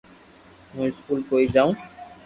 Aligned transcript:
ھون 0.71 0.85
اسڪول 0.89 1.19
ڪوئي 1.29 1.45
جاو 1.53 1.69